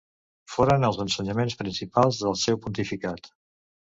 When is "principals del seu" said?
1.59-2.59